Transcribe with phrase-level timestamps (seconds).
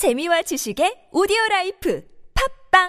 [0.00, 2.88] 재미와 지식의 오디오 라이프 팟빵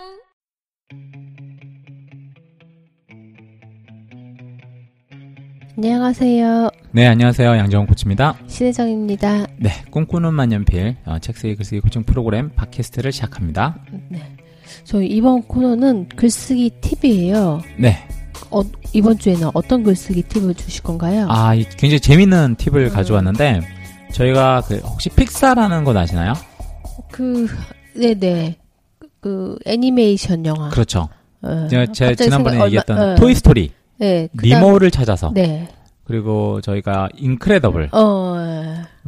[5.75, 6.69] 안녕하세요.
[6.93, 7.57] 네, 안녕하세요.
[7.57, 8.37] 양정훈 코치입니다.
[8.47, 9.47] 신혜정입니다.
[9.57, 13.75] 네, 꿈꾸는 만년필 어, 책 쓰기 글쓰기 코칭 프로그램 팟캐스트를 시작합니다.
[14.07, 14.37] 네.
[14.85, 17.59] 저희 이번 코너는 글쓰기 팁이에요.
[17.75, 18.07] 네,
[18.51, 18.61] 어,
[18.93, 21.27] 이번 주에는 어떤 글쓰기 팁을 주실 건가요?
[21.29, 22.89] 아, 이 굉장히 재밌는 팁을 음.
[22.89, 23.59] 가져왔는데
[24.13, 26.35] 저희가 그 혹시 픽사라는 거 아시나요?
[27.11, 27.47] 그,
[27.95, 28.57] 네네.
[28.99, 30.69] 그, 그 애니메이션 영화.
[30.69, 31.09] 그렇죠.
[31.43, 34.29] 어, 제가 제 지난번에 생각- 얘기했던 얼마- 어, 토이 스토리 네.
[34.41, 35.67] 니모를 찾아서 네.
[36.03, 38.35] 그리고 저희가 인크레더블 어,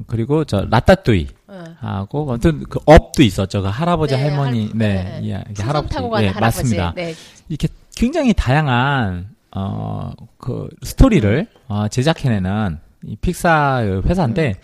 [0.07, 1.63] 그리고 저 라따뚜이 어.
[1.79, 3.61] 하고 아무튼 그 업도 있었죠.
[3.61, 5.29] 그 할아버지 네, 할머니 할- 네, 네.
[5.29, 6.57] 예, 이게 풍선 할아버지 타고 가는 예, 할아버지.
[6.59, 6.93] 맞습니다.
[6.95, 7.13] 네.
[7.49, 14.55] 이렇게 굉장히 다양한 어그 스토리를 어, 제작해내는 이 픽사 그 회사인데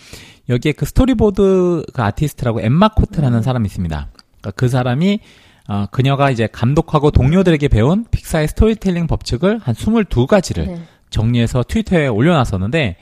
[0.50, 4.08] 여기에 그 스토리보드 그 아티스트라고 엠마 코트라는 사람이 있습니다.
[4.14, 5.20] 그러니까 그 사람이
[5.68, 10.82] 어 그녀가 이제 감독하고 동료들에게 배운 픽사의 스토리텔링 법칙을 한 22가지를 네.
[11.12, 12.98] 정리해서 트위터에 올려놨었는데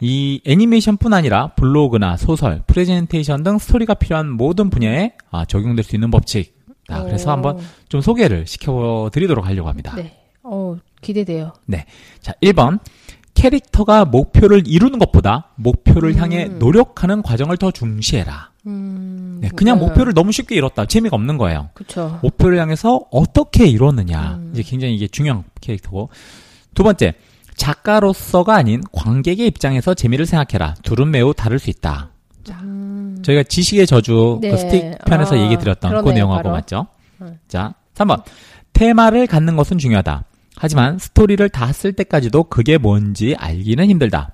[0.00, 6.10] 이 애니메이션뿐 아니라 블로그나 소설, 프레젠테이션 등 스토리가 필요한 모든 분야에 아, 적용될 수 있는
[6.10, 6.56] 법칙.
[6.88, 7.32] 아, 그래서 오.
[7.32, 7.58] 한번
[7.88, 9.94] 좀 소개를 시켜드리도록 하려고 합니다.
[9.96, 10.16] 네.
[10.42, 11.52] 어, 기대돼요.
[12.20, 12.78] 자, 1번.
[13.38, 16.18] 캐릭터가 목표를 이루는 것보다 목표를 음.
[16.18, 18.50] 향해 노력하는 과정을 더 중시해라.
[18.66, 19.38] 음.
[19.40, 19.86] 네, 그냥 네.
[19.86, 20.86] 목표를 너무 쉽게 이뤘다.
[20.86, 21.70] 재미가 없는 거예요.
[21.74, 22.18] 그쵸.
[22.22, 24.38] 목표를 향해서 어떻게 이뤘느냐.
[24.40, 24.50] 음.
[24.52, 26.10] 이제 굉장히 이게 중요한 캐릭터고.
[26.74, 27.14] 두 번째.
[27.54, 30.74] 작가로서가 아닌 관객의 입장에서 재미를 생각해라.
[30.82, 32.10] 둘은 매우 다를 수 있다.
[32.62, 33.20] 음.
[33.22, 34.50] 저희가 지식의 저주 네.
[34.50, 36.50] 그 스틱 편에서 아, 얘기 드렸던 그 내용하고 바로.
[36.54, 36.86] 맞죠?
[37.20, 37.38] 음.
[37.48, 38.22] 자, 3번.
[38.72, 40.24] 테마를 갖는 것은 중요하다.
[40.58, 44.32] 하지만 스토리를 다 쓸 때까지도 그게 뭔지 알기는 힘들다.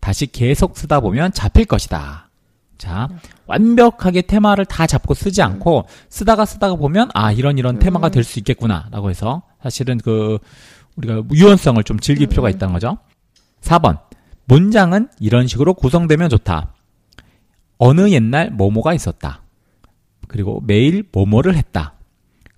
[0.00, 2.30] 다시 계속 쓰다 보면 잡힐 것이다.
[2.78, 3.08] 자,
[3.46, 8.38] 완벽하게 테마를 다 잡고 쓰지 않고 쓰다가 쓰다가 보면 아, 이런 이런 테마가 될 수
[8.38, 8.86] 있겠구나.
[8.90, 10.38] 라고 해서 사실은 그
[10.96, 12.98] 우리가 유연성을 좀 즐길 필요가 있다는 거죠.
[13.62, 13.98] 4번.
[14.46, 16.72] 문장은 이런 식으로 구성되면 좋다.
[17.78, 19.42] 어느 옛날 뭐뭐가 있었다.
[20.28, 21.94] 그리고 매일 뭐뭐를 했다.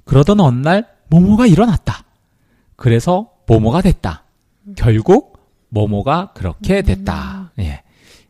[0.04, 2.04] 그러던 어느 날 뭐뭐가 일어났다.
[2.78, 4.22] 그래서 뭐뭐가 됐다.
[4.76, 7.50] 결국 뭐뭐가 그렇게 됐다.
[7.58, 7.82] 예.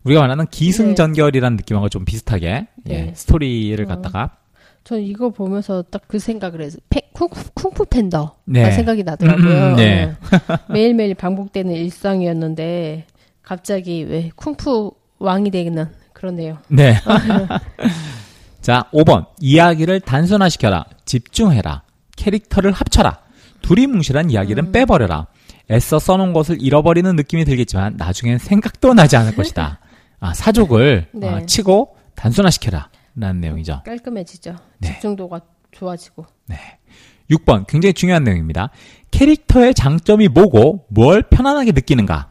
[0.05, 3.13] 우리가 말하는 기승전결이라는 느낌하고 좀 비슷하게 예, 네.
[3.15, 3.89] 스토리를 어.
[3.89, 4.37] 갖다가
[4.85, 8.71] 전 이거 보면서 딱 그 생각을 해서 페, 쿵, 쿵푸 팬더가 네.
[8.73, 9.73] 생각이 나더라고요.
[9.73, 10.15] 음, 네.
[10.71, 13.05] 매일매일 반복되는 일상이었는데
[13.43, 16.59] 갑자기 왜 쿵푸 왕이 되는 그러네요.
[16.69, 16.95] 네.
[18.63, 19.27] 자, 5번.
[19.41, 20.87] 이야기를 단순화시켜라.
[21.05, 21.83] 집중해라.
[22.17, 23.19] 캐릭터를 합쳐라.
[23.63, 24.73] 두리뭉실한 이야기는 음.
[24.73, 25.27] 빼버려라.
[25.71, 29.81] 애써 써놓은 것을 잃어버리는 느낌이 들겠지만 나중엔 생각도 나지 않을 것이다.
[30.21, 31.29] 아, 사족을 네.
[31.29, 32.89] 어, 치고 단순화시켜라.
[33.15, 33.83] 라는 내용이죠.
[33.85, 34.57] 깔끔해지죠.
[34.79, 34.89] 네.
[34.93, 35.41] 집중도가
[35.73, 36.27] 좋아지고.
[37.31, 37.67] 6번.
[37.67, 38.71] 굉장히 중요한 내용입니다.
[39.11, 42.31] 캐릭터의 장점이 뭐고 뭘 편안하게 느끼는가.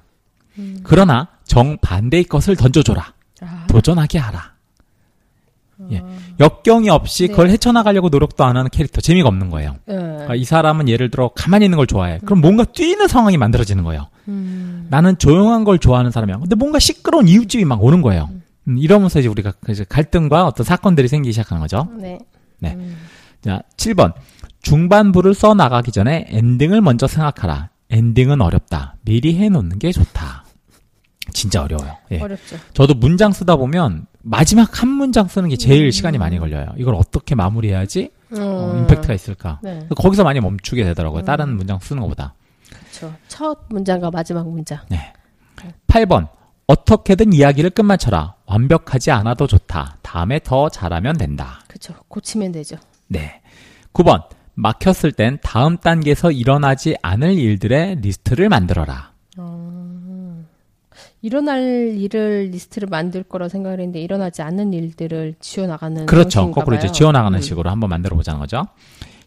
[0.57, 0.79] 음.
[0.83, 3.13] 그러나 정반대의 것을 던져줘라.
[3.41, 4.56] 아, 도전하게 하라.
[5.91, 6.03] 예.
[6.39, 7.31] 역경이 없이 네.
[7.31, 9.75] 그걸 헤쳐나가려고 노력도 안 하는 캐릭터 재미가 없는 거예요.
[9.89, 9.93] 예.
[9.93, 12.19] 그러니까 이 사람은 예를 들어 가만히 있는 걸 좋아해.
[12.25, 14.07] 그럼 뭔가 뛰는 상황이 만들어지는 거예요.
[14.27, 16.39] 음, 나는 조용한 걸 좋아하는 사람이야.
[16.39, 18.29] 근데 뭔가 시끄러운 이웃집이 막 오는 거예요.
[18.67, 21.87] 음, 이러면서 이제 우리가 그 이제 갈등과 어떤 사건들이 생기기 시작하는 거죠.
[21.99, 22.19] 네.
[22.59, 22.73] 네.
[22.73, 22.97] 음,
[23.41, 24.13] 자, 7번.
[24.61, 27.69] 중반부를 써 나가기 전에 엔딩을 먼저 생각하라.
[27.89, 28.95] 엔딩은 어렵다.
[29.03, 30.43] 미리 해놓는 게 좋다.
[31.33, 31.95] 진짜 어려워요.
[32.11, 32.19] 예.
[32.19, 32.57] 어렵죠.
[32.73, 35.91] 저도 문장 쓰다 보면 마지막 한 문장 쓰는 게 제일 음.
[35.91, 36.67] 시간이 많이 걸려요.
[36.77, 39.59] 이걸 어떻게 마무리해야지 어, 음, 임팩트가 있을까.
[39.63, 39.87] 네.
[39.95, 41.23] 거기서 많이 멈추게 되더라고요.
[41.23, 41.25] 음.
[41.25, 42.33] 다른 문장 쓰는 것보다.
[42.69, 43.13] 그렇죠.
[43.27, 44.79] 첫 문장과 마지막 문장.
[45.87, 46.27] 8번.
[46.67, 48.35] 어떻게든 이야기를 끝마쳐라.
[48.45, 49.97] 완벽하지 않아도 좋다.
[50.01, 51.61] 다음에 더 잘하면 된다.
[51.67, 51.93] 그렇죠.
[52.09, 52.75] 고치면 되죠.
[53.07, 53.41] 네.
[53.93, 54.23] 9번.
[54.55, 59.11] 막혔을 땐 다음 단계에서 일어나지 않을 일들의 리스트를 만들어라.
[61.21, 66.51] 일어날 일을 리스트를 만들 거라 생각을 했는데 일어나지 않는 일들을 지워나가는 그렇죠.
[66.51, 66.91] 거꾸로 이제.
[66.91, 67.41] 지워나가는 음.
[67.41, 68.67] 식으로 한번 만들어 보자는 거죠.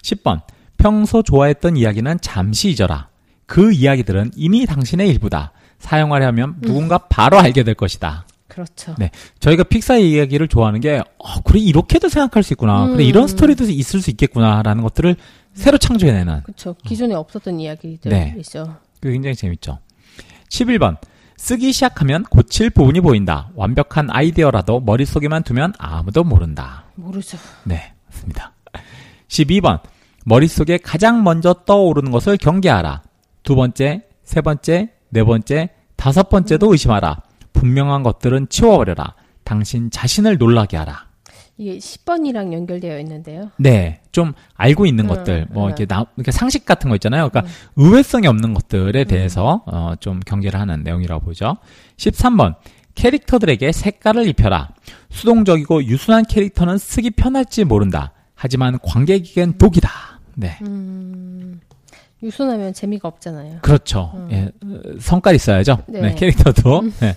[0.03, 0.41] 10번.
[0.79, 3.09] 평소 좋아했던 이야기는 잠시 잊어라.
[3.47, 5.53] 그 이야기들은 이미 당신의 일부다.
[5.79, 6.61] 사용하려면 음.
[6.61, 8.27] 누군가 바로 알게 될 것이다.
[8.49, 8.95] 그렇죠.
[8.99, 9.11] 네.
[9.39, 12.87] 저희가 픽사의 이야기를 좋아하는 게, 어, 그래, 이렇게도 생각할 수 있구나.
[12.87, 12.93] 음.
[12.93, 15.17] 그래, 이런 스토리도 있을 수 있겠구나라는 것들을
[15.55, 16.43] 새로 창조해내는.
[16.43, 16.75] 그렇죠.
[16.85, 18.09] 기존에 없었던 이야기들이죠.
[18.11, 18.37] 네.
[19.03, 19.79] 굉장히 재밌죠.
[20.49, 20.97] 11번.
[21.41, 23.49] 쓰기 시작하면 고칠 부분이 보인다.
[23.55, 26.85] 완벽한 아이디어라도 머릿속에만 두면 아무도 모른다.
[26.97, 27.39] 모르죠.
[27.65, 28.53] 네, 맞습니다.
[29.29, 29.81] 12번.
[30.27, 33.03] 머릿속에 가장 먼저 떠오르는 것을 경계하라.
[33.43, 37.23] 두 번째, 세 번째, 네 번째, 다섯 번째도 의심하라.
[37.55, 39.15] 분명한 것들은 치워버려라.
[39.43, 41.07] 당신 자신을 놀라게 하라.
[41.61, 43.51] 이게 10번이랑 연결되어 있는데요.
[43.59, 45.69] 네, 좀 알고 있는 음, 것들, 뭐 음.
[45.69, 47.29] 이렇게 나, 이렇게 상식 같은 거 있잖아요.
[47.29, 51.59] 그러니까 의외성이 없는 것들에 대해서 어, 좀 경계를 하는 내용이라고 보죠.
[51.99, 52.55] 13번
[52.95, 54.71] 캐릭터들에게 색깔을 입혀라.
[55.11, 58.15] 수동적이고 유순한 캐릭터는 쓰기 편할지 모른다.
[58.35, 59.91] 하지만 관객에겐 독이다.
[60.37, 61.61] 네, 음,
[62.23, 63.59] 유순하면 재미가 없잖아요.
[63.61, 64.13] 그렇죠.
[64.15, 64.29] 음.
[64.33, 65.83] 예, 어, 성깔 있어야죠.
[65.89, 66.01] 네.
[66.01, 66.85] 네, 캐릭터도.
[67.01, 67.17] 네.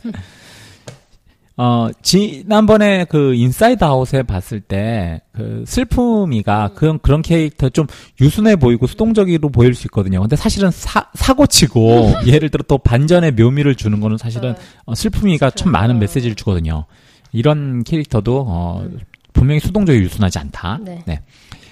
[1.55, 6.75] 어, 지난번에 그 인사이드 아웃에 봤을 때, 그 슬픔이가 음.
[6.75, 7.85] 그런, 그런 캐릭터 좀
[8.19, 10.19] 유순해 보이고 수동적으로 보일 수 있거든요.
[10.21, 14.55] 근데 사실은 사, 사고치고, 예를 들어 또 반전의 묘미를 주는 거는 사실은
[14.85, 15.99] 어, 슬픔이가 참 많은 어.
[15.99, 16.85] 메시지를 주거든요.
[17.31, 18.87] 이런 캐릭터도, 어,
[19.33, 20.79] 분명히 수동적이고 유순하지 않다.
[21.05, 21.21] 네.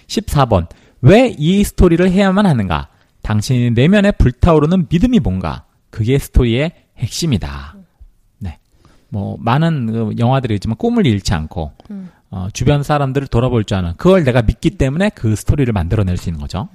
[0.07, 0.67] 14번.
[1.01, 2.89] 왜 이 스토리를 해야만 하는가?
[3.23, 5.65] 당신의 내면에 불타오르는 믿음이 뭔가?
[5.89, 7.73] 그게 스토리의 핵심이다.
[7.75, 7.81] 네.
[9.11, 12.09] 뭐, 많은 그 영화들이 있지만 꿈을 잃지 않고, 음.
[12.29, 16.39] 어, 주변 사람들을 돌아볼 줄 아는, 그걸 내가 믿기 때문에 그 스토리를 만들어낼 수 있는
[16.39, 16.69] 거죠.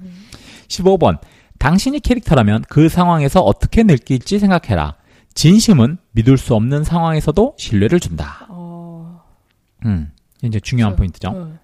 [0.67, 1.17] 15번.
[1.57, 4.95] 당신이 캐릭터라면 그 상황에서 어떻게 느낄지 생각해라.
[5.33, 8.45] 진심은 믿을 수 없는 상황에서도 신뢰를 준다.
[8.49, 9.23] 어,
[9.85, 10.11] 음.
[10.43, 10.97] 이제 중요한 그렇죠.
[10.97, 11.29] 포인트죠.
[11.31, 11.59] 음.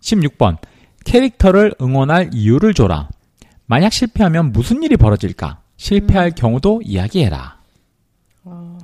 [0.00, 0.58] 16번.
[1.04, 3.08] 캐릭터를 응원할 이유를 줘라.
[3.66, 5.60] 만약 실패하면 무슨 일이 벌어질까?
[5.76, 7.58] 실패할 경우도 이야기해라.
[8.44, 8.78] 어,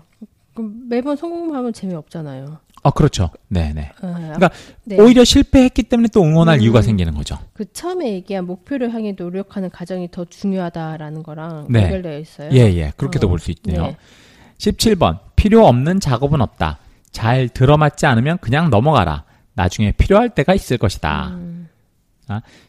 [0.62, 2.58] 매번 성공하면 재미없잖아요.
[2.82, 3.30] 어, 그렇죠.
[3.48, 3.92] 네네.
[4.02, 4.50] 어, 그러니까
[4.84, 5.00] 네.
[5.00, 6.62] 오히려 실패했기 때문에 또 응원할 음.
[6.62, 7.36] 이유가 생기는 거죠.
[7.52, 11.82] 그 처음에 얘기한 목표를 향해 노력하는 과정이 더 중요하다라는 거랑 네.
[11.82, 12.50] 연결되어 있어요.
[12.52, 12.92] 예, 예.
[12.96, 13.82] 그렇게도 어, 볼수 있네요.
[13.82, 13.96] 네.
[14.58, 15.18] 17번.
[15.36, 16.78] 필요 없는 작업은 없다.
[17.10, 19.24] 잘 들어맞지 않으면 그냥 넘어가라.
[19.54, 21.28] 나중에 필요할 때가 있을 것이다.
[21.28, 21.68] 음,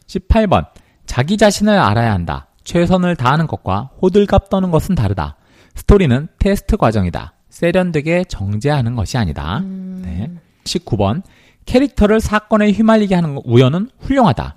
[0.08, 0.68] 18번.
[1.06, 2.48] 자기 자신을 알아야 한다.
[2.64, 5.36] 최선을 다하는 것과 호들갑 떠는 것은 다르다.
[5.76, 7.34] 스토리는 테스트 과정이다.
[7.50, 9.58] 세련되게 정제하는 것이 아니다.
[9.60, 10.30] 음, 네.
[10.64, 11.22] 19번.
[11.66, 14.56] 캐릭터를 사건에 휘말리게 하는 우연은 훌륭하다.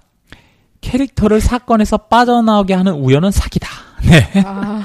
[0.80, 3.68] 캐릭터를 사건에서 빠져나오게 하는 우연은 사기다.
[4.04, 4.42] 네.
[4.44, 4.82] 아,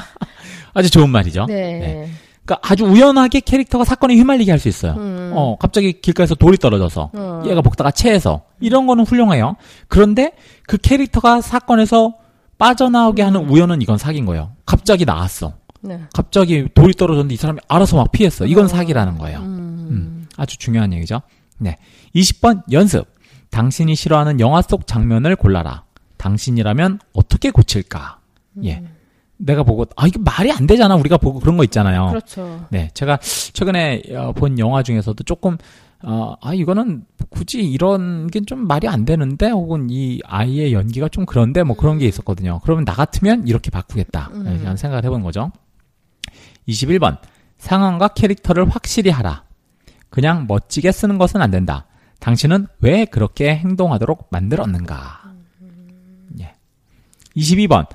[0.73, 1.45] 아주 좋은 말이죠.
[1.47, 1.79] 네.
[1.79, 2.09] 네.
[2.45, 4.93] 그러니까 아주 우연하게 캐릭터가 사건에 휘말리게 할 수 있어요.
[4.93, 5.31] 음.
[5.35, 7.43] 어, 갑자기 길가에서 돌이 떨어져서 어.
[7.45, 9.55] 얘가 먹다가 체해서 이런 거는 훌륭해요.
[9.89, 10.31] 그런데
[10.65, 12.13] 그 캐릭터가 사건에서
[12.57, 13.49] 빠져나오게 하는 음.
[13.51, 14.51] 우연은 이건 사기인 거예요.
[14.65, 15.53] 갑자기 나왔어.
[15.81, 16.01] 네.
[16.13, 18.45] 갑자기 돌이 떨어졌는데 이 사람이 알아서 막 피했어.
[18.45, 18.67] 이건 어.
[18.67, 19.39] 사기라는 거예요.
[19.39, 21.21] 음, 음, 아주 중요한 얘기죠.
[21.59, 21.77] 네.
[22.15, 23.05] 20번 연습.
[23.49, 25.83] 당신이 싫어하는 영화 속 장면을 골라라.
[26.17, 28.19] 당신이라면 어떻게 고칠까?
[28.65, 28.83] 예.
[29.37, 30.95] 내가 보고 아 이게 말이 안 되잖아.
[30.95, 32.07] 우리가 보고 그런 거 있잖아요.
[32.09, 32.65] 그렇죠.
[32.71, 33.19] 네, 제가
[33.53, 35.57] 최근에 어, 본 영화 중에서도 조금
[36.03, 41.25] 어, 아 이거는 굳이 이런 게 좀 말이 안 되는데 혹은 이 아이의 연기가 좀
[41.25, 42.59] 그런데 뭐 그런 게 있었거든요.
[42.63, 44.31] 그러면 나 같으면 이렇게 바꾸겠다.
[44.33, 44.43] 음.
[44.43, 45.51] 네, 이런 생각을 해본 거죠.
[46.67, 47.17] 21번
[47.57, 49.43] 상황과 캐릭터를 확실히 하라.
[50.09, 51.85] 그냥 멋지게 쓰는 것은 안 된다.
[52.19, 55.33] 당신은 왜 그렇게 행동하도록 만들었는가?
[56.39, 56.53] 예.
[57.35, 57.87] 22번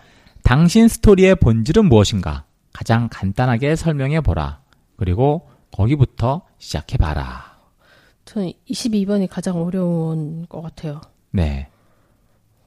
[0.43, 2.45] 당신 스토리의 본질은 무엇인가?
[2.73, 4.61] 가장 간단하게 설명해 보라.
[4.97, 7.57] 그리고 거기부터 시작해 봐라.
[8.25, 11.01] 저는 22번이 가장 어려운 것 같아요.
[11.31, 11.69] 네.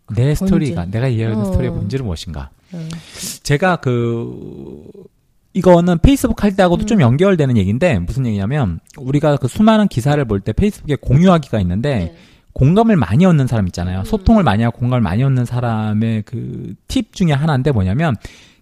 [0.10, 0.36] 내 본질.
[0.36, 1.46] 스토리가 내가 이해하는 어.
[1.46, 2.50] 스토리의 본질은 무엇인가?
[2.74, 2.90] 음.
[3.44, 4.90] 제가 그
[5.56, 10.52] 이거는 페이스북 할 때하고도 좀 연결되는 얘기인데 무슨 얘기냐면 우리가 그 수많은 기사를 볼 때
[10.54, 12.16] 페이스북에 공유하기가 있는데 네.
[12.54, 14.00] 공감을 많이 얻는 사람 있잖아요.
[14.00, 14.04] 음.
[14.06, 18.16] 소통을 많이 하고 공감을 많이 얻는 사람의 그 팁 중에 하나인데 뭐냐면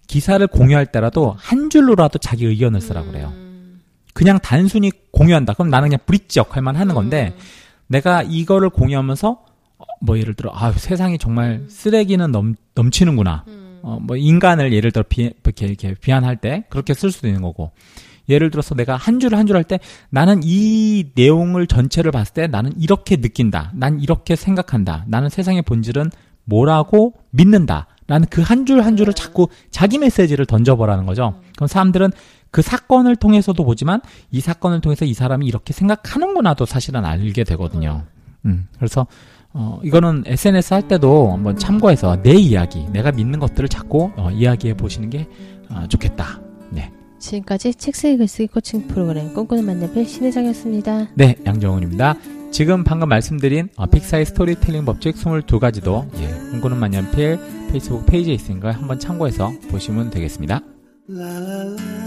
[0.06, 3.32] 기사를 공유할 때라도 한 줄로라도 자기 의견을 쓰라고 그래요.
[3.34, 3.80] 음.
[4.12, 5.54] 그냥 단순히 공유한다.
[5.54, 7.42] 그럼 나는 그냥 브릿지 역할만 하는 건데 음.
[7.88, 9.30] 내가 이거를 공유하면서
[9.78, 13.44] 어, 뭐 예를 들어 아 세상이 정말 쓰레기는 넘, 넘치는구나.
[13.84, 13.86] 음.
[13.86, 17.72] 어, 뭐 인간을 예를 들어 비, 이렇게, 이렇게 비한할 때 그렇게 쓸 수도 있는 거고
[18.28, 19.78] 예를 들어서 내가 한줄한줄 할 때
[20.10, 23.70] 나는 이 내용을 전체를 봤을 때 나는 이렇게 느낀다.
[23.74, 25.04] 난 이렇게 생각한다.
[25.08, 26.10] 나는 세상의 본질은
[26.44, 27.86] 뭐라고 믿는다.
[28.06, 31.40] 라는 그 한줄한 줄을 자꾸 자기 메시지를 던져보라는 거죠.
[31.56, 32.12] 그럼 사람들은
[32.50, 34.00] 그 사건을 통해서도 보지만
[34.30, 38.04] 이 사건을 통해서 이 사람이 이렇게 생각하는구나도 사실은 알게 되거든요.
[38.44, 39.06] 음, 그래서
[39.54, 44.74] 어, 이거는 SNS 할 때도 한번 참고해서 내 이야기, 내가 믿는 것들을 자꾸 어, 이야기해
[44.74, 45.28] 보시는 게
[45.70, 46.40] 어, 좋겠다.
[46.70, 46.92] 네.
[47.20, 51.08] 지금까지 책 쓰기 글쓰기 코칭 프로그램 꿈꾸는 만년필 신혜정이었습니다.
[51.14, 52.16] 네, 양정훈입니다.
[52.50, 57.38] 지금 방금 말씀드린 어, 픽사의 스토리텔링 법칙 22가지도 예, 꿈꾸는 만년필
[57.70, 60.60] 페이스북 페이지에 있으니까 한번 참고해서 보시면 되겠습니다.
[61.06, 62.03] la